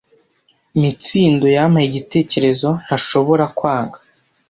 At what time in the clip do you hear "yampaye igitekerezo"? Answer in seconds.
1.55-2.69